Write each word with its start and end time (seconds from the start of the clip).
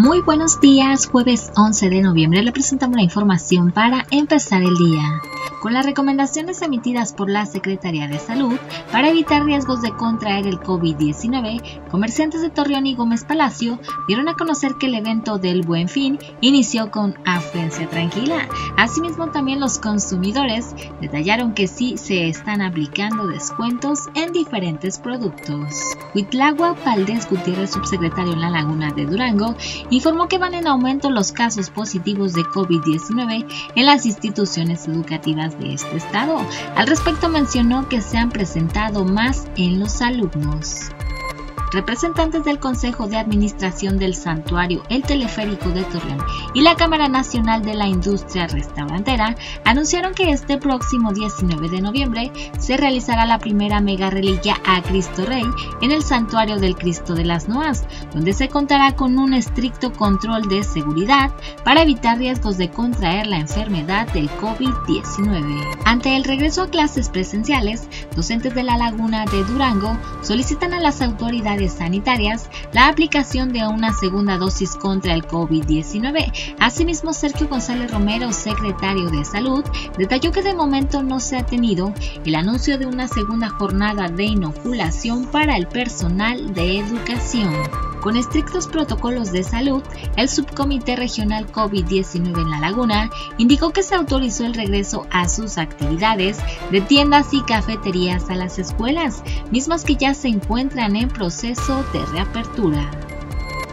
Muy 0.00 0.20
buenos 0.20 0.60
días, 0.60 1.08
jueves 1.08 1.50
11 1.56 1.90
de 1.90 2.02
noviembre 2.02 2.44
le 2.44 2.52
presentamos 2.52 2.94
la 2.94 3.02
información 3.02 3.72
para 3.72 4.06
empezar 4.12 4.62
el 4.62 4.76
día 4.76 5.20
con 5.60 5.72
las 5.72 5.84
recomendaciones 5.84 6.62
emitidas 6.62 7.12
por 7.12 7.28
la 7.28 7.46
Secretaría 7.46 8.06
de 8.08 8.18
Salud 8.18 8.58
para 8.92 9.08
evitar 9.08 9.44
riesgos 9.44 9.82
de 9.82 9.92
contraer 9.92 10.46
el 10.46 10.60
COVID-19, 10.60 11.88
comerciantes 11.90 12.42
de 12.42 12.50
Torreón 12.50 12.86
y 12.86 12.94
Gómez 12.94 13.24
Palacio 13.24 13.78
dieron 14.06 14.28
a 14.28 14.34
conocer 14.34 14.74
que 14.78 14.86
el 14.86 14.94
evento 14.94 15.38
del 15.38 15.62
Buen 15.62 15.88
Fin 15.88 16.18
inició 16.40 16.90
con 16.90 17.16
afluencia 17.24 17.88
tranquila. 17.88 18.48
Asimismo, 18.76 19.28
también 19.28 19.60
los 19.60 19.78
consumidores 19.78 20.74
detallaron 21.00 21.54
que 21.54 21.66
sí 21.66 21.96
se 21.96 22.28
están 22.28 22.62
aplicando 22.62 23.26
descuentos 23.26 24.08
en 24.14 24.32
diferentes 24.32 24.98
productos. 24.98 25.74
Huitlagua 26.14 26.76
Valdés 26.84 27.28
Gutiérrez, 27.28 27.70
subsecretario 27.70 28.32
en 28.32 28.40
la 28.40 28.50
Laguna 28.50 28.92
de 28.92 29.06
Durango, 29.06 29.56
informó 29.90 30.28
que 30.28 30.38
van 30.38 30.54
en 30.54 30.66
aumento 30.66 31.10
los 31.10 31.32
casos 31.32 31.70
positivos 31.70 32.32
de 32.32 32.42
COVID-19 32.42 33.46
en 33.74 33.86
las 33.86 34.06
instituciones 34.06 34.86
educativas 34.88 35.58
de 35.58 35.74
este 35.74 35.96
estado. 35.96 36.38
Al 36.76 36.86
respecto 36.86 37.28
mencionó 37.28 37.88
que 37.88 38.00
se 38.00 38.18
han 38.18 38.30
presentado 38.30 39.04
más 39.04 39.46
en 39.56 39.80
los 39.80 40.02
alumnos. 40.02 40.90
Representantes 41.72 42.44
del 42.44 42.58
Consejo 42.58 43.06
de 43.06 43.18
Administración 43.18 43.98
del 43.98 44.14
Santuario 44.14 44.82
El 44.88 45.02
Teleférico 45.02 45.68
de 45.70 45.84
Torreón 45.84 46.18
y 46.54 46.62
la 46.62 46.76
Cámara 46.76 47.08
Nacional 47.08 47.62
de 47.62 47.74
la 47.74 47.86
Industria 47.86 48.46
Restaurantera 48.46 49.36
anunciaron 49.64 50.14
que 50.14 50.30
este 50.30 50.58
próximo 50.58 51.12
19 51.12 51.68
de 51.68 51.80
noviembre 51.82 52.32
se 52.58 52.76
realizará 52.76 53.26
la 53.26 53.38
primera 53.38 53.80
mega 53.80 54.08
reliquia 54.08 54.56
a 54.66 54.82
Cristo 54.82 55.26
Rey 55.26 55.44
en 55.82 55.92
el 55.92 56.02
Santuario 56.02 56.56
del 56.56 56.76
Cristo 56.76 57.14
de 57.14 57.24
las 57.24 57.48
Noas, 57.48 57.84
donde 58.14 58.32
se 58.32 58.48
contará 58.48 58.96
con 58.96 59.18
un 59.18 59.34
estricto 59.34 59.92
control 59.92 60.48
de 60.48 60.62
seguridad 60.62 61.30
para 61.64 61.82
evitar 61.82 62.18
riesgos 62.18 62.56
de 62.56 62.70
contraer 62.70 63.26
la 63.26 63.38
enfermedad 63.38 64.10
del 64.12 64.30
COVID-19. 64.30 65.78
Ante 65.84 66.16
el 66.16 66.24
regreso 66.24 66.62
a 66.62 66.70
clases 66.70 67.08
presenciales, 67.08 67.88
docentes 68.16 68.54
de 68.54 68.62
la 68.62 68.76
Laguna 68.76 69.24
de 69.26 69.44
Durango 69.44 69.98
solicitan 70.22 70.72
a 70.72 70.80
las 70.80 71.00
sanitarias 71.66 72.48
la 72.72 72.86
aplicación 72.86 73.52
de 73.52 73.66
una 73.66 73.92
segunda 73.92 74.38
dosis 74.38 74.76
contra 74.76 75.14
el 75.14 75.26
COVID-19. 75.26 76.54
Asimismo, 76.60 77.12
Sergio 77.12 77.48
González 77.48 77.90
Romero, 77.90 78.32
secretario 78.32 79.10
de 79.10 79.24
Salud, 79.24 79.64
detalló 79.96 80.30
que 80.30 80.42
de 80.42 80.54
momento 80.54 81.02
no 81.02 81.18
se 81.18 81.38
ha 81.38 81.46
tenido 81.46 81.92
el 82.24 82.34
anuncio 82.34 82.78
de 82.78 82.86
una 82.86 83.08
segunda 83.08 83.48
jornada 83.48 84.08
de 84.08 84.24
inoculación 84.24 85.26
para 85.26 85.56
el 85.56 85.66
personal 85.66 86.54
de 86.54 86.78
educación. 86.78 87.87
Con 88.00 88.16
estrictos 88.16 88.68
protocolos 88.68 89.32
de 89.32 89.42
salud, 89.42 89.82
el 90.16 90.28
Subcomité 90.28 90.96
Regional 90.96 91.50
COVID-19 91.50 92.40
en 92.40 92.50
La 92.50 92.60
Laguna 92.60 93.10
indicó 93.38 93.70
que 93.70 93.82
se 93.82 93.94
autorizó 93.94 94.46
el 94.46 94.54
regreso 94.54 95.06
a 95.10 95.28
sus 95.28 95.58
actividades 95.58 96.38
de 96.70 96.80
tiendas 96.80 97.34
y 97.34 97.42
cafeterías 97.42 98.30
a 98.30 98.36
las 98.36 98.58
escuelas, 98.58 99.22
mismas 99.50 99.84
que 99.84 99.96
ya 99.96 100.14
se 100.14 100.28
encuentran 100.28 100.94
en 100.96 101.08
proceso 101.08 101.84
de 101.92 102.04
reapertura. 102.06 102.88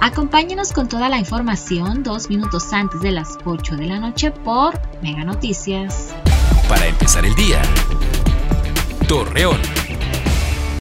Acompáñenos 0.00 0.72
con 0.72 0.88
toda 0.88 1.08
la 1.08 1.18
información 1.18 2.02
dos 2.02 2.28
minutos 2.28 2.72
antes 2.72 3.00
de 3.02 3.12
las 3.12 3.38
8 3.44 3.76
de 3.76 3.86
la 3.86 4.00
noche 4.00 4.32
por 4.32 4.78
Mega 5.00 5.24
Noticias. 5.24 6.12
Para 6.68 6.86
empezar 6.86 7.24
el 7.24 7.34
día. 7.36 7.62
Torreón. 9.06 9.60